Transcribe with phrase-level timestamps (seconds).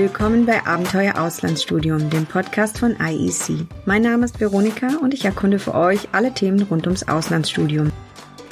[0.00, 3.66] Willkommen bei Abenteuer Auslandsstudium, dem Podcast von IEC.
[3.84, 7.92] Mein Name ist Veronika und ich erkunde für euch alle Themen rund ums Auslandsstudium.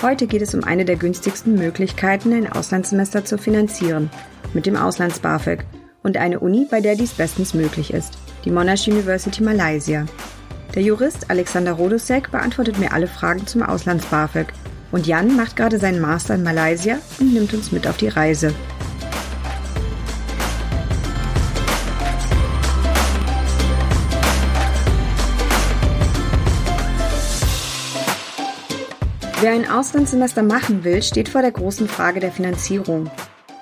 [0.03, 4.11] Heute geht es um eine der günstigsten Möglichkeiten, ein Auslandssemester zu finanzieren,
[4.53, 5.65] mit dem Auslands-BAföG
[6.03, 10.05] und eine Uni, bei der dies bestens möglich ist, die Monash University Malaysia.
[10.75, 14.49] Der Jurist Alexander Rodosek beantwortet mir alle Fragen zum Auslands-BAföG
[14.93, 18.53] und Jan macht gerade seinen Master in Malaysia und nimmt uns mit auf die Reise.
[29.41, 33.09] Wer ein Auslandssemester machen will, steht vor der großen Frage der Finanzierung.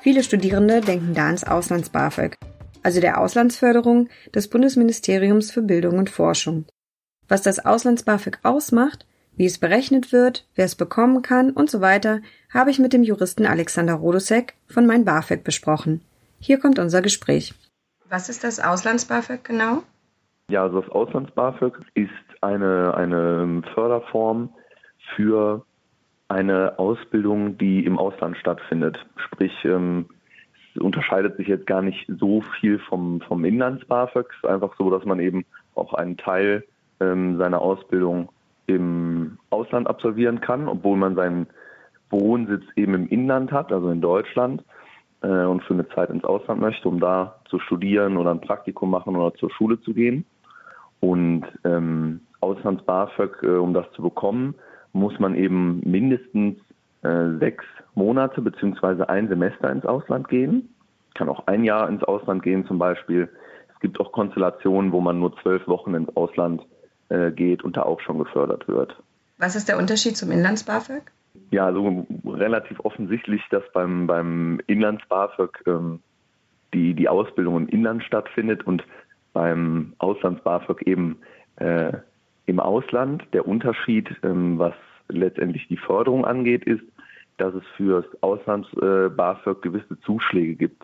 [0.00, 2.34] Viele Studierende denken da ans Auslands-BAföG,
[2.82, 6.64] also der Auslandsförderung des Bundesministeriums für Bildung und Forschung.
[7.28, 12.20] Was das Auslands-BAföG ausmacht, wie es berechnet wird, wer es bekommen kann und so weiter,
[12.48, 16.00] habe ich mit dem Juristen Alexander Rodosek von Mein BAföG besprochen.
[16.40, 17.52] Hier kommt unser Gespräch.
[18.08, 19.82] Was ist das Auslands-BAföG genau?
[20.50, 22.08] Ja, also das Auslands-BAföG ist
[22.40, 24.54] eine, eine Förderform,
[25.14, 25.64] für
[26.28, 29.04] eine Ausbildung, die im Ausland stattfindet.
[29.16, 30.06] Sprich, ähm,
[30.74, 34.26] es unterscheidet sich jetzt gar nicht so viel vom, vom Inlands-BAföG.
[34.30, 36.64] Es ist einfach so, dass man eben auch einen Teil
[37.00, 38.30] ähm, seiner Ausbildung
[38.66, 41.46] im Ausland absolvieren kann, obwohl man seinen
[42.10, 44.64] Wohnsitz eben im Inland hat, also in Deutschland,
[45.22, 48.90] äh, und für eine Zeit ins Ausland möchte, um da zu studieren oder ein Praktikum
[48.90, 50.24] machen oder zur Schule zu gehen.
[51.00, 54.54] Und ähm, Auslands-BAföG, äh, um das zu bekommen,
[54.96, 56.58] muss man eben mindestens
[57.02, 60.74] äh, sechs Monate beziehungsweise ein Semester ins Ausland gehen.
[61.14, 63.28] Kann auch ein Jahr ins Ausland gehen zum Beispiel.
[63.72, 66.62] Es gibt auch Konstellationen, wo man nur zwölf Wochen ins Ausland
[67.08, 68.96] äh, geht und da auch schon gefördert wird.
[69.38, 71.02] Was ist der Unterschied zum Inlands-BAföG?
[71.50, 76.00] Ja, also relativ offensichtlich, dass beim, beim Inlands-BAföG ähm,
[76.72, 78.82] die, die Ausbildung im Inland stattfindet und
[79.32, 81.18] beim Auslands-BAföG eben
[81.56, 81.92] äh,
[82.46, 83.22] im Ausland.
[83.32, 84.74] Der Unterschied, ähm, was
[85.08, 86.82] letztendlich die Förderung angeht, ist,
[87.38, 90.82] dass es für das Auslands-BAföG gewisse Zuschläge gibt.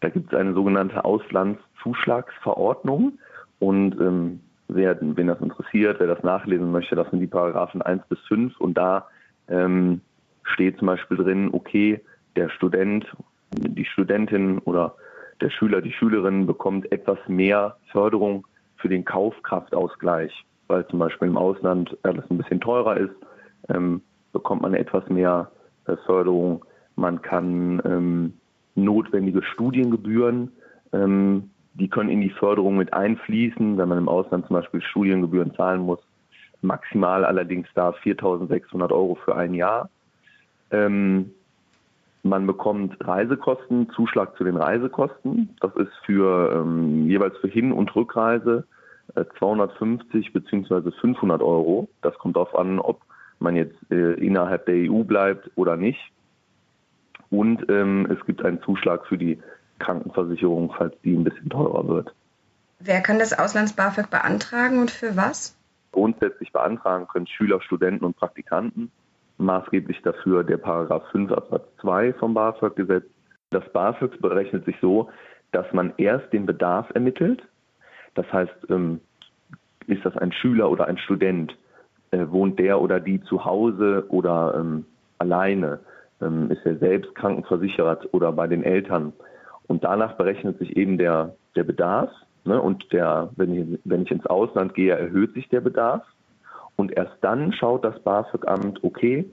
[0.00, 3.18] Da gibt es eine sogenannte Auslandszuschlagsverordnung
[3.58, 8.06] und ähm, wer, wen das interessiert, wer das nachlesen möchte, das sind die Paragraphen 1
[8.08, 9.08] bis 5 und da
[9.48, 10.00] ähm,
[10.44, 12.00] steht zum Beispiel drin, okay,
[12.36, 13.06] der Student,
[13.52, 14.94] die Studentin oder
[15.40, 21.36] der Schüler, die Schülerin bekommt etwas mehr Förderung für den Kaufkraftausgleich weil zum Beispiel im
[21.36, 23.14] Ausland alles ein bisschen teurer ist,
[23.68, 24.02] ähm,
[24.32, 25.50] bekommt man etwas mehr
[25.86, 26.64] äh, Förderung.
[26.96, 28.34] Man kann ähm,
[28.74, 30.52] notwendige Studiengebühren,
[30.92, 35.54] ähm, die können in die Förderung mit einfließen, wenn man im Ausland zum Beispiel Studiengebühren
[35.54, 35.98] zahlen muss.
[36.62, 39.90] Maximal allerdings da 4.600 Euro für ein Jahr.
[40.70, 41.32] Ähm,
[42.22, 45.56] man bekommt Reisekosten, Zuschlag zu den Reisekosten.
[45.60, 48.66] Das ist für ähm, jeweils für Hin- und Rückreise
[49.38, 50.90] 250 bzw.
[51.00, 51.88] 500 Euro.
[52.00, 53.02] Das kommt darauf an, ob
[53.40, 56.00] man jetzt äh, innerhalb der EU bleibt oder nicht.
[57.30, 59.40] Und ähm, es gibt einen Zuschlag für die
[59.78, 62.14] Krankenversicherung, falls die ein bisschen teurer wird.
[62.78, 65.56] Wer kann das Auslands-BAföG beantragen und für was?
[65.92, 68.90] Grundsätzlich beantragen können Schüler, Studenten und Praktikanten.
[69.38, 73.04] Maßgeblich dafür der Paragraph 5 Absatz 2 vom BAföG-Gesetz.
[73.50, 75.10] Das BAföG berechnet sich so,
[75.50, 77.42] dass man erst den Bedarf ermittelt
[78.14, 79.00] das heißt, ähm,
[79.86, 81.56] ist das ein Schüler oder ein Student?
[82.14, 84.84] Äh, wohnt der oder die zu Hause oder ähm,
[85.18, 85.80] alleine?
[86.20, 89.12] Ähm, ist er selbst krankenversichert oder bei den Eltern?
[89.66, 92.10] Und danach berechnet sich eben der, der Bedarf.
[92.44, 92.60] Ne?
[92.60, 96.02] Und der, wenn ich, wenn ich ins Ausland gehe, erhöht sich der Bedarf.
[96.76, 99.24] Und erst dann schaut das BAföG-Amt, okay,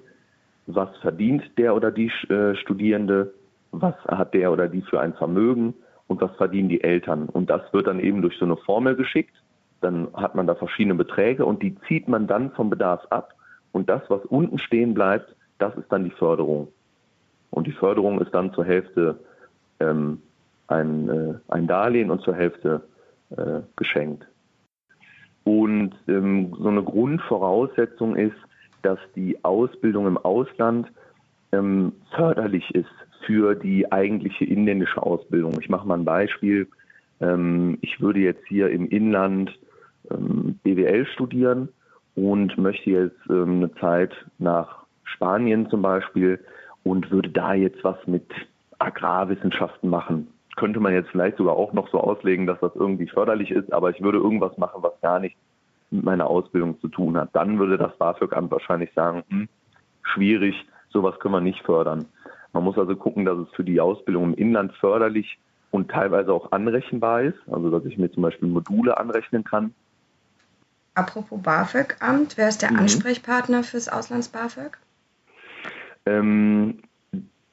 [0.66, 3.34] was verdient der oder die äh, Studierende,
[3.72, 5.76] was hat der oder die für ein Vermögen
[6.08, 7.30] und was verdienen die Eltern.
[7.30, 9.36] Und das wird dann eben durch so eine Formel geschickt.
[9.82, 13.34] Dann hat man da verschiedene Beträge und die zieht man dann vom Bedarf ab.
[13.72, 16.68] Und das, was unten stehen bleibt, das ist dann die Förderung.
[17.50, 19.20] Und die Förderung ist dann zur Hälfte
[19.80, 20.22] ähm,
[20.68, 22.82] ein, äh, ein Darlehen und zur Hälfte
[23.32, 24.26] äh, geschenkt.
[25.44, 28.36] Und ähm, so eine Grundvoraussetzung ist,
[28.84, 30.88] dass die Ausbildung im Ausland
[31.52, 32.90] ähm, förderlich ist
[33.26, 35.58] für die eigentliche inländische Ausbildung.
[35.60, 36.68] Ich mache mal ein Beispiel.
[37.20, 39.52] Ähm, ich würde jetzt hier im Inland
[40.64, 41.70] BWL studieren
[42.16, 46.40] und möchte jetzt ähm, eine Zeit nach Spanien zum Beispiel
[46.84, 48.26] und würde da jetzt was mit
[48.80, 50.28] Agrarwissenschaften machen.
[50.56, 53.90] Könnte man jetzt vielleicht sogar auch noch so auslegen, dass das irgendwie förderlich ist, aber
[53.92, 55.40] ich würde irgendwas machen, was gar nichts
[55.92, 57.30] mit meiner Ausbildung zu tun hat.
[57.34, 59.48] Dann würde das BAföG-Amt wahrscheinlich sagen, hm,
[60.04, 60.56] schwierig,
[60.90, 62.06] sowas können wir nicht fördern.
[62.54, 65.38] Man muss also gucken, dass es für die Ausbildung im Inland förderlich
[65.72, 69.74] und teilweise auch anrechenbar ist, also dass ich mir zum Beispiel Module anrechnen kann.
[70.94, 72.80] Apropos BAföG-Amt, wer ist der mhm.
[72.80, 74.78] Ansprechpartner fürs Auslands-BAföG?
[76.06, 76.80] Ähm,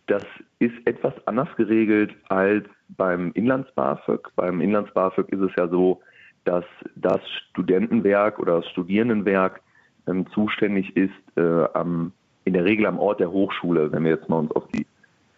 [0.07, 0.25] das
[0.59, 4.31] ist etwas anders geregelt als beim Inlands-BAföG.
[4.35, 6.01] Beim Inlands-BAföG ist es ja so,
[6.45, 6.65] dass
[6.97, 7.21] das
[7.51, 9.61] Studentenwerk oder das Studierendenwerk
[10.07, 12.13] ähm, zuständig ist äh, am,
[12.45, 14.87] in der Regel am Ort der Hochschule, wenn wir jetzt mal uns auf die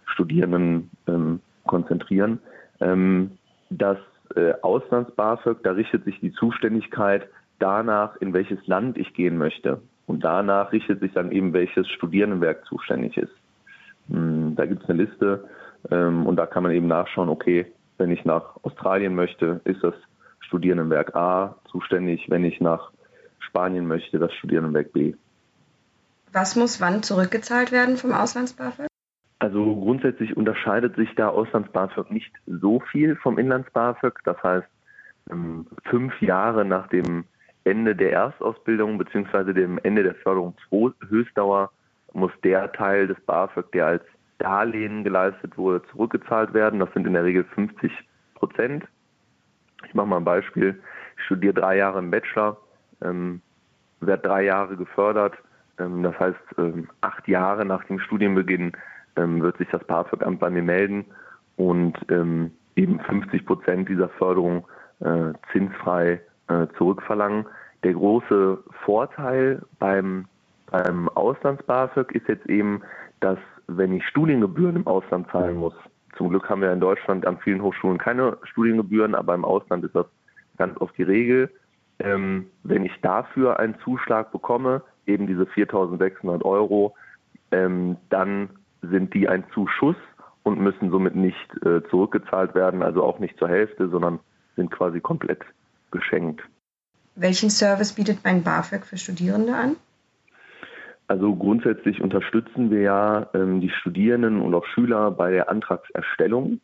[0.06, 2.38] Studierenden ähm, konzentrieren.
[2.81, 3.32] Ähm,
[3.70, 3.99] das
[4.37, 7.29] äh, Auslands-BAföG, da richtet sich die Zuständigkeit
[7.60, 9.80] danach, in welches Land ich gehen möchte.
[10.06, 13.32] Und danach richtet sich dann eben, welches Studierendenwerk zuständig ist.
[14.08, 15.48] Hm, da gibt es eine Liste
[15.90, 17.66] ähm, und da kann man eben nachschauen, okay,
[17.98, 19.94] wenn ich nach Australien möchte, ist das
[20.40, 22.90] Studierendenwerk A zuständig, wenn ich nach
[23.38, 25.14] Spanien möchte, das Studierendenwerk B.
[26.32, 28.86] Was muss wann zurückgezahlt werden vom Auslands-BAföG?
[29.38, 34.20] Also grundsätzlich unterscheidet sich da Auslands-BAföG nicht so viel vom Inlands-BAföG.
[34.24, 34.66] Das heißt,
[35.30, 37.24] ähm, fünf Jahre nach dem
[37.70, 39.52] Ende der Erstausbildung bzw.
[39.52, 41.70] dem Ende der Förderungshöchstdauer
[42.12, 44.02] muss der Teil des BAföG, der als
[44.38, 46.81] Darlehen geleistet wurde, zurückgezahlt werden.
[46.81, 47.93] Das sind in der Regel 50
[48.34, 48.84] Prozent.
[49.87, 50.81] Ich mache mal ein Beispiel.
[51.17, 52.56] Ich studiere drei Jahre im Bachelor,
[53.02, 53.40] ähm,
[54.00, 55.34] werde drei Jahre gefördert.
[55.78, 58.72] Ähm, das heißt, ähm, acht Jahre nach dem Studienbeginn
[59.17, 61.05] ähm, wird sich das BAföG-Amt bei mir melden
[61.56, 64.67] und ähm, eben 50 Prozent dieser Förderung
[65.00, 67.46] äh, zinsfrei äh, zurückverlangen.
[67.82, 70.27] Der große Vorteil beim,
[70.67, 72.82] beim Auslands-BAföG ist jetzt eben,
[73.21, 75.75] dass wenn ich Studiengebühren im Ausland zahlen muss,
[76.17, 79.94] zum Glück haben wir in Deutschland an vielen Hochschulen keine Studiengebühren, aber im Ausland ist
[79.94, 80.06] das
[80.59, 81.50] ganz oft die Regel.
[81.99, 86.94] Ähm, wenn ich dafür einen Zuschlag bekomme, eben diese 4.600 Euro,
[87.53, 88.50] ähm, dann
[88.82, 89.97] sind die ein Zuschuss
[90.43, 94.19] und müssen somit nicht äh, zurückgezahlt werden, also auch nicht zur Hälfte, sondern
[94.56, 95.43] sind quasi komplett
[95.91, 96.43] geschenkt.
[97.14, 99.76] Welchen Service bietet mein BAföG für Studierende an?
[101.08, 106.60] Also grundsätzlich unterstützen wir ja ähm, die Studierenden und auch Schüler bei der Antragserstellung.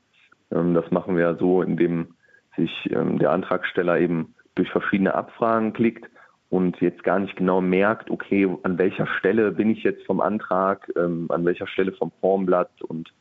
[0.52, 2.14] Ähm, das machen wir ja so, indem
[2.56, 6.08] sich ähm, der Antragsteller eben durch verschiedene Abfragen klickt
[6.48, 10.90] und jetzt gar nicht genau merkt, okay, an welcher Stelle bin ich jetzt vom Antrag,
[10.96, 13.12] ähm, an welcher Stelle vom Formblatt und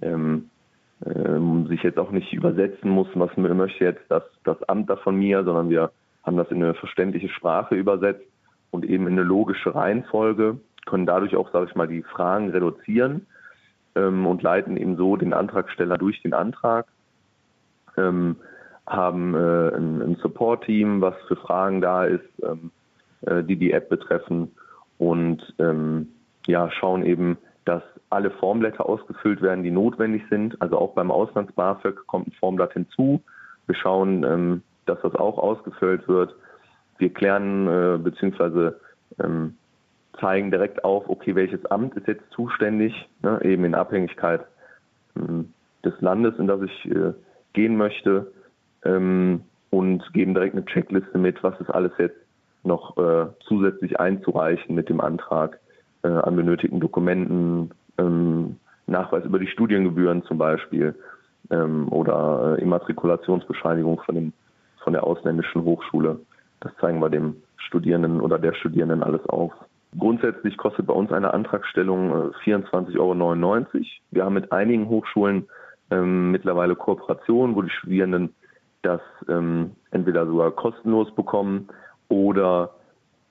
[0.00, 0.48] ähm,
[1.04, 5.16] ähm, sich jetzt auch nicht übersetzen muss, was möchte jetzt das, das Amt da von
[5.16, 5.90] mir, sondern wir
[6.22, 8.26] haben das in eine verständliche Sprache übersetzt
[8.70, 13.26] und eben in eine logische Reihenfolge, können dadurch auch, sage ich mal, die Fragen reduzieren
[13.94, 16.86] ähm, und leiten eben so den Antragsteller durch den Antrag,
[17.96, 18.36] ähm,
[18.86, 22.70] haben äh, ein, ein Support-Team, was für Fragen da ist, ähm,
[23.22, 24.50] äh, die die App betreffen
[24.98, 26.08] und ähm,
[26.46, 30.60] ja, schauen eben, dass alle Formblätter ausgefüllt werden, die notwendig sind.
[30.60, 33.22] Also auch beim Auslands-BAföG kommt ein Formblatt hinzu.
[33.66, 36.34] Wir schauen, ähm, dass das auch ausgefüllt wird.
[36.98, 38.72] Wir klären äh, bzw.
[39.22, 39.56] Ähm,
[40.20, 44.42] zeigen direkt auf, okay, welches Amt ist jetzt zuständig, ne, eben in Abhängigkeit
[45.16, 45.52] ähm,
[45.84, 47.12] des Landes, in das ich äh,
[47.52, 48.30] gehen möchte
[48.84, 52.16] ähm, und geben direkt eine Checkliste mit, was ist alles jetzt
[52.64, 55.58] noch äh, zusätzlich einzureichen mit dem Antrag
[56.02, 60.94] äh, an benötigten Dokumenten, ähm, Nachweis über die Studiengebühren zum Beispiel
[61.50, 64.32] ähm, oder äh, Immatrikulationsbescheinigung von, dem,
[64.82, 66.20] von der ausländischen Hochschule.
[66.60, 69.52] Das zeigen wir dem Studierenden oder der Studierenden alles auf.
[69.98, 73.84] Grundsätzlich kostet bei uns eine Antragstellung äh, 24,99 Euro.
[74.10, 75.48] Wir haben mit einigen Hochschulen
[75.90, 78.34] ähm, mittlerweile Kooperationen, wo die Studierenden
[78.82, 81.68] das ähm, entweder sogar kostenlos bekommen
[82.08, 82.70] oder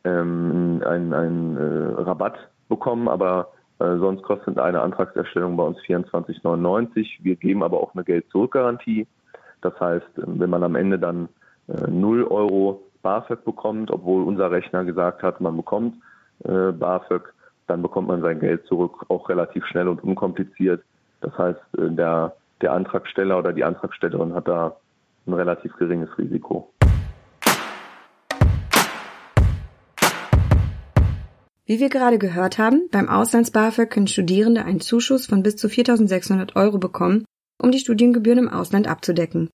[0.03, 7.23] ähm, einen, äh, Rabatt bekommen, aber äh, sonst kostet eine Antragserstellung bei uns 24,99.
[7.23, 9.07] Wir geben aber auch eine Geld-Zurück-Garantie.
[9.61, 11.29] Das heißt, wenn man am Ende dann
[11.67, 15.95] äh, 0 Euro BAföG bekommt, obwohl unser Rechner gesagt hat, man bekommt
[16.43, 17.33] äh, BAföG,
[17.67, 20.83] dann bekommt man sein Geld zurück, auch relativ schnell und unkompliziert.
[21.21, 24.75] Das heißt, äh, der, der Antragsteller oder die Antragstellerin hat da
[25.27, 26.71] ein relativ geringes Risiko.
[31.65, 36.55] Wie wir gerade gehört haben, beim Auslands-BAföG können Studierende einen Zuschuss von bis zu 4.600
[36.57, 37.23] Euro bekommen,
[37.61, 39.49] um die Studiengebühren im Ausland abzudecken.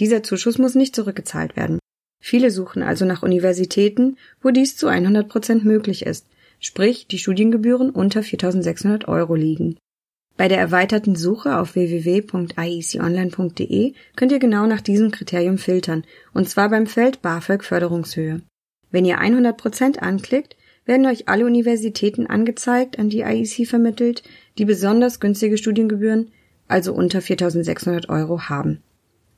[0.00, 1.78] Dieser Zuschuss muss nicht zurückgezahlt werden.
[2.20, 6.26] Viele suchen also nach Universitäten, wo dies zu 100 Prozent möglich ist,
[6.60, 9.76] sprich die Studiengebühren unter 4.600 Euro liegen.
[10.36, 16.70] Bei der erweiterten Suche auf www.ieconline.de könnt ihr genau nach diesem Kriterium filtern, und zwar
[16.70, 18.42] beim Feld BAföG Förderungshöhe.
[18.90, 24.22] Wenn ihr 100 Prozent anklickt, werden euch alle Universitäten angezeigt, an die IEC vermittelt,
[24.58, 26.30] die besonders günstige Studiengebühren,
[26.68, 28.82] also unter 4.600 Euro haben.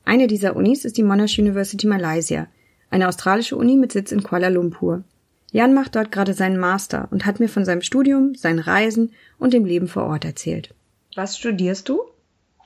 [0.05, 2.47] Eine dieser Unis ist die Monash University Malaysia,
[2.89, 5.03] eine australische Uni mit Sitz in Kuala Lumpur.
[5.51, 9.53] Jan macht dort gerade seinen Master und hat mir von seinem Studium, seinen Reisen und
[9.53, 10.73] dem Leben vor Ort erzählt.
[11.15, 12.01] Was studierst du?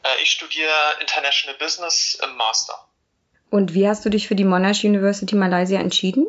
[0.04, 0.70] Äh, ich studiere
[1.02, 2.74] International Business im Master.
[3.50, 6.28] Und wie hast du dich für die Monash University Malaysia entschieden?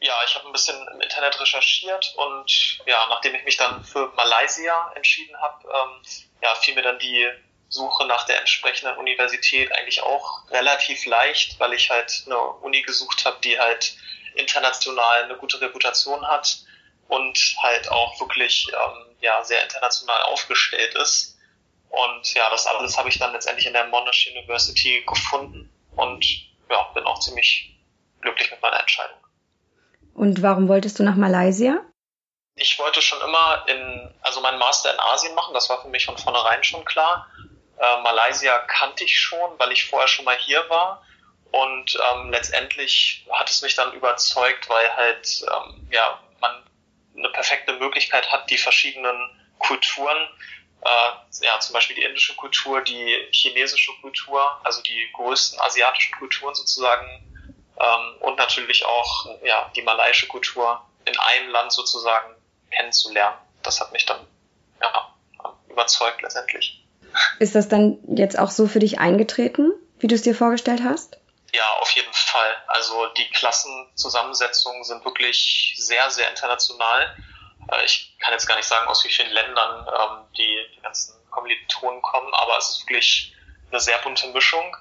[0.00, 4.12] Ja, ich habe ein bisschen im Internet recherchiert und ja, nachdem ich mich dann für
[4.16, 6.02] Malaysia entschieden habe, ähm,
[6.42, 7.26] ja, fiel mir dann die
[7.68, 13.24] Suche nach der entsprechenden Universität eigentlich auch relativ leicht, weil ich halt eine Uni gesucht
[13.24, 13.96] habe, die halt
[14.34, 16.60] international eine gute Reputation hat
[17.08, 21.36] und halt auch wirklich ähm, ja sehr international aufgestellt ist.
[21.90, 26.24] Und ja, das alles habe ich dann letztendlich in der Monash University gefunden und
[26.70, 27.74] ja, bin auch ziemlich
[28.20, 29.16] glücklich mit meiner Entscheidung.
[30.14, 31.78] Und warum wolltest du nach Malaysia?
[32.56, 36.04] Ich wollte schon immer in, also meinen Master in Asien machen, das war für mich
[36.04, 37.28] von vornherein schon klar.
[37.78, 41.04] Äh, Malaysia kannte ich schon, weil ich vorher schon mal hier war.
[41.50, 46.62] Und ähm, letztendlich hat es mich dann überzeugt, weil halt ähm, ja man
[47.16, 50.28] eine perfekte Möglichkeit hat, die verschiedenen Kulturen,
[50.84, 56.54] äh, ja zum Beispiel die indische Kultur, die chinesische Kultur, also die größten asiatischen Kulturen
[56.54, 57.06] sozusagen
[57.80, 62.34] ähm, und natürlich auch ja die malaiische Kultur in einem Land sozusagen
[62.70, 63.38] kennenzulernen.
[63.62, 64.26] Das hat mich dann
[64.82, 65.14] ja
[65.68, 66.84] überzeugt letztendlich.
[67.38, 71.18] Ist das dann jetzt auch so für dich eingetreten, wie du es dir vorgestellt hast?
[71.52, 72.56] Ja, auf jeden Fall.
[72.66, 77.16] Also die Klassenzusammensetzungen sind wirklich sehr, sehr international.
[77.72, 81.14] Äh, ich kann jetzt gar nicht sagen, aus wie vielen Ländern ähm, die, die ganzen
[81.30, 83.34] Kommilitonen kommen, aber es ist wirklich
[83.70, 84.76] eine sehr bunte Mischung.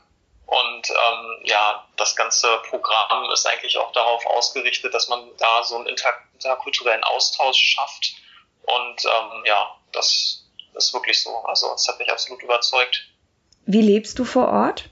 [0.46, 5.76] Und ähm, ja, das ganze Programm ist eigentlich auch darauf ausgerichtet, dass man da so
[5.76, 8.14] einen inter interkulturellen Austausch schafft.
[8.62, 10.37] Und ähm, ja, das
[10.78, 11.36] ist wirklich so.
[11.46, 13.08] Also es hat mich absolut überzeugt.
[13.66, 14.90] Wie lebst du vor Ort?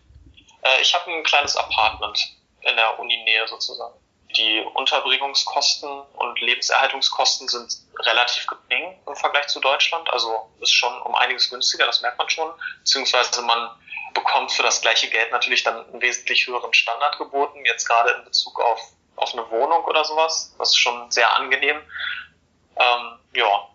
[0.63, 3.95] Äh, ich habe ein kleines Apartment in der Uninähe sozusagen.
[4.37, 10.11] Die Unterbringungskosten und Lebenserhaltungskosten sind relativ gering im Vergleich zu Deutschland.
[10.11, 12.51] Also ist schon um einiges günstiger, das merkt man schon.
[12.79, 13.69] Beziehungsweise man
[14.13, 17.63] bekommt für das gleiche Geld natürlich dann einen wesentlich höheren Standard geboten.
[17.65, 18.81] Jetzt gerade in Bezug auf,
[19.15, 20.53] auf eine Wohnung oder sowas.
[20.57, 21.77] Das ist schon sehr angenehm.
[22.75, 23.69] Ähm, ja.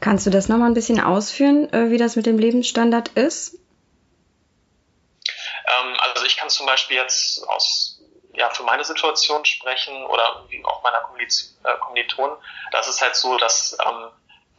[0.00, 3.54] Kannst du das nochmal ein bisschen ausführen, äh, wie das mit dem Lebensstandard ist?
[5.66, 8.00] Ähm, also ich kann zum Beispiel jetzt aus
[8.34, 12.36] ja, für meine Situation sprechen oder wie auch meiner äh, Kommilitonen.
[12.70, 14.10] Da ist halt so, dass ähm,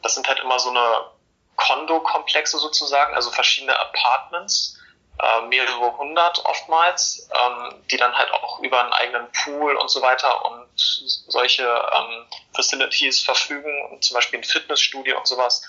[0.01, 1.11] das sind halt immer so eine
[1.55, 4.77] Kondo-Komplexe sozusagen, also verschiedene Apartments,
[5.19, 10.01] äh, mehrere hundert oftmals, ähm, die dann halt auch über einen eigenen Pool und so
[10.01, 15.63] weiter und solche ähm, Facilities verfügen, zum Beispiel ein Fitnessstudio und sowas.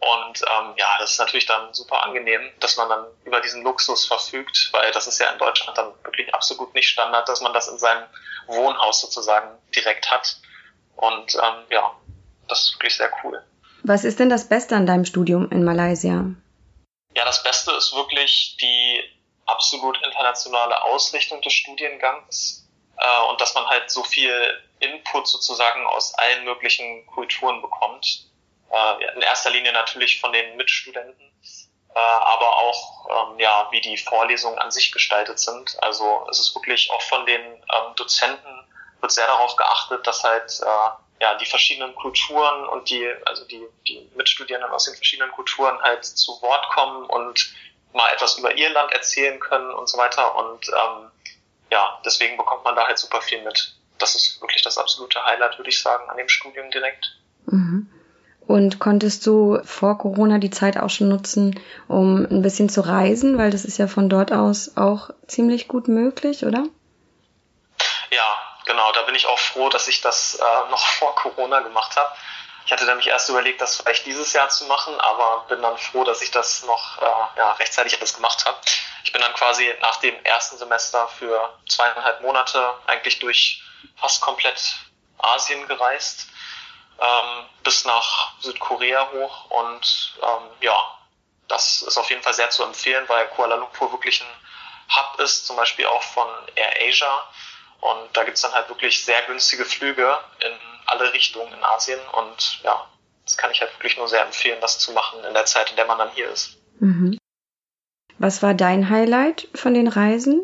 [0.00, 4.06] Und ähm, ja, das ist natürlich dann super angenehm, dass man dann über diesen Luxus
[4.06, 7.66] verfügt, weil das ist ja in Deutschland dann wirklich absolut nicht Standard, dass man das
[7.68, 8.04] in seinem
[8.46, 10.36] Wohnhaus sozusagen direkt hat.
[10.96, 11.92] Und ähm, ja,
[12.48, 13.42] das ist wirklich sehr cool.
[13.82, 16.24] Was ist denn das Beste an deinem Studium in Malaysia?
[17.88, 19.02] Ist wirklich die
[19.46, 22.68] absolut internationale Ausrichtung des Studiengangs
[22.98, 28.26] äh, und dass man halt so viel Input sozusagen aus allen möglichen Kulturen bekommt.
[28.70, 31.32] Äh, in erster Linie natürlich von den Mitstudenten,
[31.94, 35.82] äh, aber auch ähm, ja, wie die Vorlesungen an sich gestaltet sind.
[35.82, 38.68] Also es ist wirklich auch von den ähm, Dozenten
[39.00, 43.66] wird sehr darauf geachtet, dass halt äh, ja, die verschiedenen Kulturen und die, also die,
[43.86, 47.54] die Mitstudierenden aus den verschiedenen Kulturen halt zu Wort kommen und
[47.92, 50.36] mal etwas über ihr Land erzählen können und so weiter.
[50.36, 51.10] Und ähm,
[51.70, 53.74] ja, deswegen bekommt man da halt super viel mit.
[53.98, 57.16] Das ist wirklich das absolute Highlight, würde ich sagen, an dem Studium direkt.
[57.46, 57.88] Mhm.
[58.46, 63.36] Und konntest du vor Corona die Zeit auch schon nutzen, um ein bisschen zu reisen?
[63.36, 66.64] Weil das ist ja von dort aus auch ziemlich gut möglich, oder?
[68.10, 71.94] Ja, genau, da bin ich auch froh, dass ich das äh, noch vor Corona gemacht
[71.96, 72.08] habe.
[72.68, 76.04] Ich hatte nämlich erst überlegt, das vielleicht dieses Jahr zu machen, aber bin dann froh,
[76.04, 78.58] dass ich das noch äh, ja, rechtzeitig alles gemacht habe.
[79.04, 83.62] Ich bin dann quasi nach dem ersten Semester für zweieinhalb Monate eigentlich durch
[83.96, 84.80] fast komplett
[85.16, 86.26] Asien gereist,
[87.00, 90.98] ähm, bis nach Südkorea hoch und ähm, ja,
[91.48, 95.46] das ist auf jeden Fall sehr zu empfehlen, weil Kuala Lumpur wirklich ein Hub ist,
[95.46, 97.28] zum Beispiel auch von Air Asia
[97.80, 102.00] und da gibt's dann halt wirklich sehr günstige Flüge in alle Richtungen in Asien.
[102.12, 102.86] Und ja,
[103.24, 105.76] das kann ich halt wirklich nur sehr empfehlen, das zu machen in der Zeit, in
[105.76, 106.56] der man dann hier ist.
[106.80, 107.18] Mhm.
[108.18, 110.40] Was war dein Highlight von den Reisen?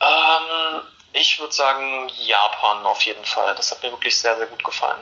[0.00, 0.82] Ähm,
[1.12, 3.54] ich würde sagen Japan auf jeden Fall.
[3.54, 5.00] Das hat mir wirklich sehr, sehr gut gefallen.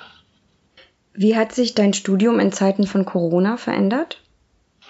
[1.15, 4.21] Wie hat sich dein Studium in Zeiten von Corona verändert?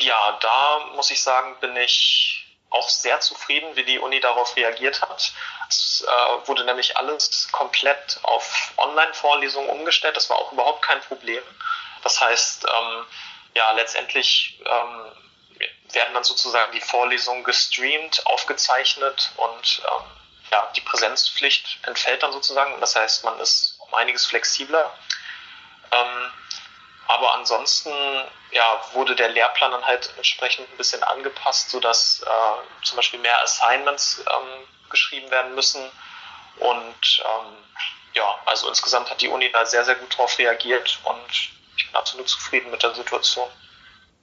[0.01, 2.40] ja, da muss ich sagen, bin ich
[2.71, 5.33] auch sehr zufrieden, wie die Uni darauf reagiert hat.
[5.69, 10.17] Es äh, wurde nämlich alles komplett auf Online-Vorlesungen umgestellt.
[10.17, 11.43] Das war auch überhaupt kein Problem.
[12.03, 13.07] Das heißt, ähm,
[13.55, 15.13] ja, letztendlich ähm,
[15.93, 20.05] werden dann sozusagen die Vorlesungen gestreamt, aufgezeichnet und ähm,
[20.53, 22.81] ja, die Präsenzpflicht entfällt dann sozusagen.
[22.81, 24.93] Das heißt, man ist um einiges flexibler.
[25.93, 26.33] Ähm,
[27.15, 27.91] aber ansonsten
[28.53, 33.43] ja, wurde der Lehrplan dann halt entsprechend ein bisschen angepasst, sodass äh, zum Beispiel mehr
[33.43, 35.83] Assignments ähm, geschrieben werden müssen.
[36.59, 37.57] Und ähm,
[38.15, 41.31] ja, also insgesamt hat die Uni da sehr, sehr gut drauf reagiert und
[41.77, 43.49] ich bin absolut zufrieden mit der Situation.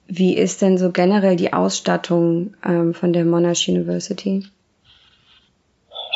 [0.06, 4.48] Wie ist denn so generell die Ausstattung ähm, von der Monash University?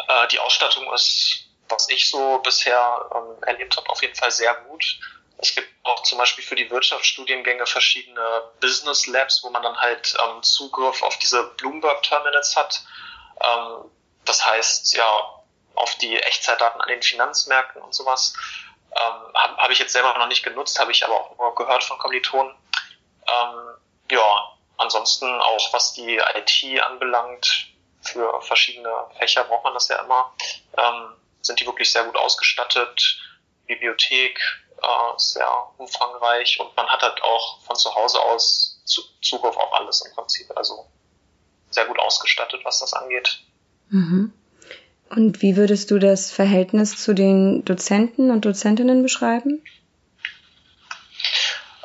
[0.08, 4.54] Äh, die Ausstattung ist, was ich so bisher ähm, erlebt habe, auf jeden Fall sehr
[4.68, 4.98] gut.
[5.42, 10.14] Es gibt auch zum Beispiel für die Wirtschaftsstudiengänge verschiedene Business Labs, wo man dann halt
[10.22, 12.82] ähm, Zugriff auf diese Bloomberg Terminals hat.
[13.44, 13.90] Ähm,
[14.24, 15.42] das heißt, ja,
[15.74, 18.34] auf die Echtzeitdaten an den Finanzmärkten und sowas.
[18.92, 21.82] Ähm, Habe hab ich jetzt selber noch nicht genutzt, habe ich aber auch nur gehört
[21.82, 22.54] von Kommilitonen.
[23.26, 23.76] Ähm,
[24.10, 27.68] ja, ansonsten auch was die IT anbelangt,
[28.02, 30.34] für verschiedene Fächer braucht man das ja immer,
[30.76, 33.18] ähm, sind die wirklich sehr gut ausgestattet.
[33.66, 34.40] Bibliothek
[34.82, 35.48] äh, sehr
[35.78, 38.82] umfangreich und man hat halt auch von zu Hause aus
[39.22, 40.50] Zugriff auf alles im Prinzip.
[40.56, 40.86] Also
[41.70, 43.42] sehr gut ausgestattet, was das angeht.
[43.88, 44.32] Mhm.
[45.10, 49.62] Und wie würdest du das Verhältnis zu den Dozenten und Dozentinnen beschreiben?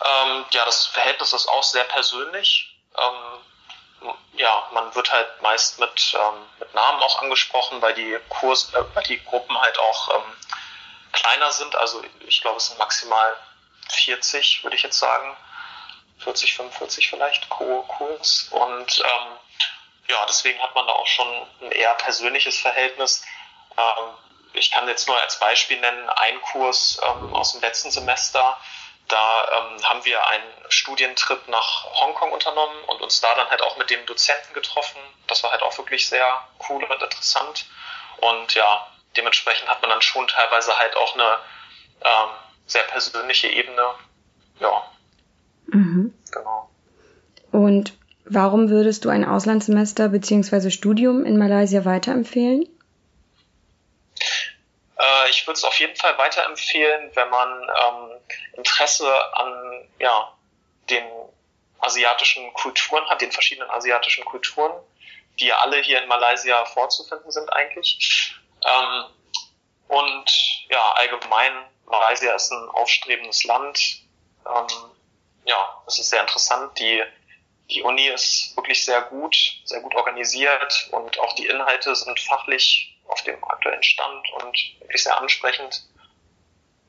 [0.06, 2.78] Ähm, ja, das Verhältnis ist auch sehr persönlich.
[2.98, 8.74] Ähm, ja, man wird halt meist mit, ähm, mit Namen auch angesprochen, weil die Kurs,
[8.74, 10.34] äh, weil die Gruppen halt auch ähm,
[11.18, 11.76] kleiner sind.
[11.76, 13.36] Also ich glaube, es sind maximal
[13.90, 15.36] 40, würde ich jetzt sagen.
[16.20, 18.48] 40, 45 vielleicht Kurs.
[18.52, 19.38] Und ähm,
[20.08, 21.28] ja, deswegen hat man da auch schon
[21.62, 23.24] ein eher persönliches Verhältnis.
[23.78, 24.14] Ähm,
[24.54, 28.58] ich kann jetzt nur als Beispiel nennen, ein Kurs ähm, aus dem letzten Semester,
[29.08, 33.78] da ähm, haben wir einen Studientrip nach Hongkong unternommen und uns da dann halt auch
[33.78, 35.00] mit dem Dozenten getroffen.
[35.28, 37.66] Das war halt auch wirklich sehr cool und interessant.
[38.18, 41.38] Und ja, dementsprechend hat man dann schon teilweise halt auch eine
[42.02, 42.30] ähm,
[42.66, 43.86] sehr persönliche Ebene.
[44.60, 44.92] Ja.
[45.68, 46.14] Mhm.
[46.32, 46.70] Genau.
[47.52, 47.94] Und
[48.26, 50.70] warum würdest du ein Auslandssemester bzw.
[50.70, 52.68] Studium in Malaysia weiterempfehlen?
[55.00, 58.20] Äh, ich würde es auf jeden Fall weiterempfehlen, wenn man ähm,
[58.54, 60.34] Interesse an ja,
[60.90, 61.04] den
[61.80, 64.74] asiatischen Kulturen hat, den verschiedenen asiatischen Kulturen,
[65.40, 68.36] die ja alle hier in Malaysia vorzufinden sind eigentlich.
[68.68, 69.06] Ähm,
[69.88, 70.32] und
[70.70, 74.02] ja, allgemein, Malaysia ist ein aufstrebendes Land.
[74.46, 74.68] Ähm,
[75.46, 76.78] ja, es ist sehr interessant.
[76.78, 77.02] Die,
[77.70, 82.98] die Uni ist wirklich sehr gut, sehr gut organisiert und auch die Inhalte sind fachlich
[83.08, 85.88] auf dem aktuellen Stand und wirklich sehr ansprechend.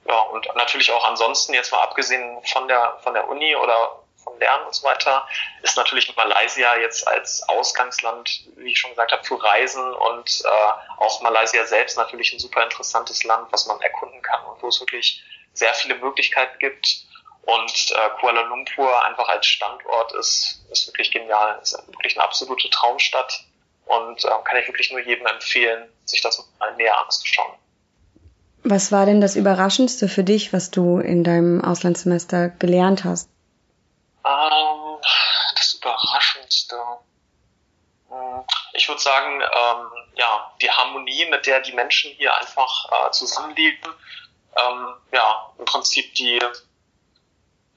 [0.06, 4.38] Ja, und natürlich auch ansonsten, jetzt mal abgesehen von der, von der Uni oder vom
[4.38, 5.26] Lernen und so weiter,
[5.62, 11.02] ist natürlich Malaysia jetzt als Ausgangsland, wie ich schon gesagt habe, für Reisen und äh,
[11.02, 14.80] auch Malaysia selbst natürlich ein super interessantes Land, was man erkunden kann und wo es
[14.80, 17.04] wirklich sehr viele Möglichkeiten gibt.
[17.42, 21.58] Und äh, Kuala Lumpur einfach als Standort ist, ist wirklich genial.
[21.62, 23.44] Ist wirklich eine absolute Traumstadt
[23.86, 27.54] und äh, kann ich wirklich nur jedem empfehlen, sich das mal näher anzuschauen.
[28.64, 33.30] Was war denn das Überraschendste für dich, was du in deinem Auslandssemester gelernt hast?
[34.24, 34.98] Ähm,
[35.54, 36.76] das Überraschendste.
[38.08, 43.10] Hm, ich würde sagen, ähm, ja, die Harmonie, mit der die Menschen hier einfach äh,
[43.10, 43.92] zusammenleben.
[44.56, 46.38] Ähm, ja, im Prinzip die,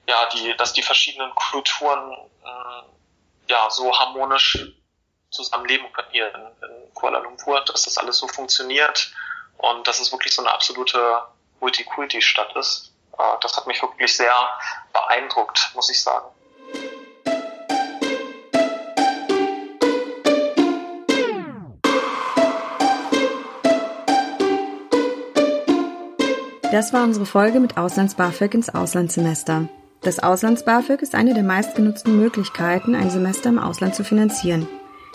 [0.08, 2.12] ja, die, dass die verschiedenen Kulturen
[2.44, 4.58] äh, ja so harmonisch
[5.30, 9.12] zusammenleben können hier in, in Kuala Lumpur, dass das alles so funktioniert
[9.58, 11.22] und dass es wirklich so eine absolute
[11.60, 12.91] Multikulti-Stadt ist.
[13.22, 14.34] Äh, das hat mich wirklich sehr
[14.92, 16.26] beeindruckt, muss ich sagen.
[26.70, 29.68] Das war unsere Folge mit Auslands-BAföG ins Auslandssemester.
[30.00, 34.66] Das Auslands-BAföG ist eine der meistgenutzten Möglichkeiten, ein Semester im Ausland zu finanzieren.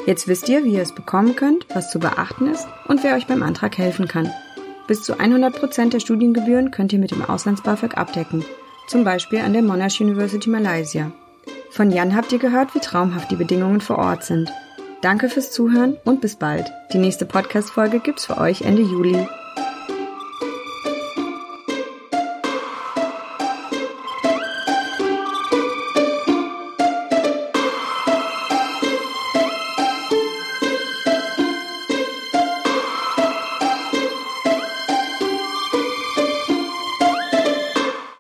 [0.06, 3.26] Jetzt wisst ihr, wie ihr es bekommen könnt, was zu beachten ist und wer euch
[3.26, 4.32] beim Antrag helfen kann.
[4.88, 8.46] Bis zu 100% der Studiengebühren könnt ihr mit dem Auslands-BAföG abdecken,
[8.88, 11.12] zum Beispiel an der Monash University Malaysia.
[11.72, 14.52] Von Jan habt ihr gehört, wie traumhaft die Bedingungen vor Ort sind.
[15.02, 16.72] Danke fürs Zuhören und bis bald.
[16.94, 19.28] Die nächste Podcast-Folge gibt's für euch Ende Juli.